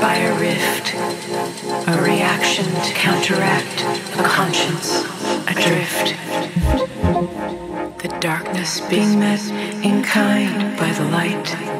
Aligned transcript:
by 0.00 0.14
a 0.16 0.40
rift, 0.40 0.94
a 1.88 2.02
reaction 2.02 2.64
to 2.64 2.92
counteract 2.94 3.82
a 4.18 4.22
conscience 4.22 5.04
adrift. 5.46 6.14
The 8.02 8.08
darkness 8.20 8.80
being 8.88 9.18
met 9.18 9.42
in 9.84 10.02
kind 10.02 10.78
by 10.78 10.90
the 10.92 11.04
light. 11.04 11.79